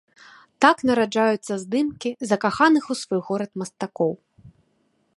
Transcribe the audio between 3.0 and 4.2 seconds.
свой горад мастакоў.